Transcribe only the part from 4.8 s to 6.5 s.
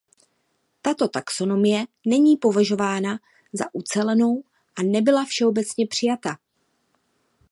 nebyla všeobecně přijata.